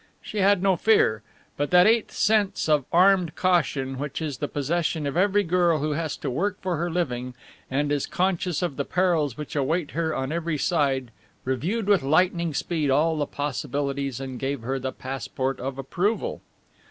She 0.19 0.39
had 0.39 0.63
no 0.63 0.77
fear, 0.77 1.21
but 1.57 1.69
that 1.69 1.85
eighth 1.85 2.11
sense 2.11 2.67
of 2.67 2.85
armed 2.91 3.35
caution, 3.35 3.99
which 3.99 4.19
is 4.19 4.39
the 4.39 4.47
possession 4.47 5.05
of 5.05 5.15
every 5.15 5.43
girl 5.43 5.77
who 5.77 5.91
has 5.91 6.17
to 6.17 6.29
work 6.31 6.57
for 6.59 6.77
her 6.77 6.89
living 6.89 7.35
and 7.69 7.91
is 7.91 8.07
conscious 8.07 8.63
of 8.63 8.77
the 8.77 8.83
perils 8.83 9.37
which 9.37 9.55
await 9.55 9.91
her 9.91 10.15
on 10.15 10.31
every 10.31 10.57
side, 10.57 11.11
reviewed 11.45 11.85
with 11.85 12.01
lightning 12.01 12.55
speed 12.55 12.89
all 12.89 13.15
the 13.15 13.27
possibilities 13.27 14.19
and 14.19 14.39
gave 14.39 14.61
her 14.61 14.79
the 14.79 14.91
passport 14.91 15.59
of 15.59 15.77
approval. 15.77 16.41